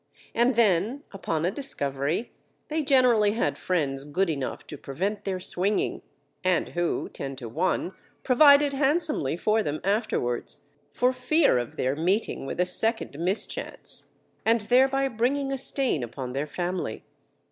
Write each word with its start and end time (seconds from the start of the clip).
And 0.33 0.55
then, 0.55 1.03
upon 1.13 1.45
a 1.45 1.51
discovery, 1.51 2.31
they 2.69 2.81
generally 2.81 3.33
had 3.33 3.55
friends 3.55 4.03
good 4.03 4.31
enough 4.31 4.65
to 4.65 4.75
prevent 4.79 5.25
their 5.25 5.39
swinging, 5.39 6.01
and 6.43 6.69
who, 6.69 7.07
ten 7.09 7.35
to 7.35 7.47
one, 7.47 7.93
provided 8.23 8.73
handsomely 8.73 9.37
for 9.37 9.61
them 9.61 9.79
afterwards, 9.83 10.61
for 10.91 11.13
fear 11.13 11.59
of 11.59 11.75
their 11.75 11.95
meeting 11.95 12.47
with 12.47 12.59
a 12.59 12.65
second 12.65 13.19
mischance, 13.19 14.13
and 14.43 14.61
thereby 14.61 15.07
bringing 15.07 15.51
a 15.51 15.57
stain 15.59 16.01
upon 16.01 16.33
their 16.33 16.47
family. 16.47 17.03